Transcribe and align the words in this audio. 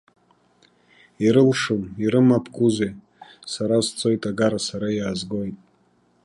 Ирылшом, 1.25 1.83
ирымабкузеи, 2.03 2.93
сара 3.53 3.77
сцоит, 3.85 4.21
агара 4.29 4.59
сара 4.67 4.89
иаазгоит. 4.93 5.57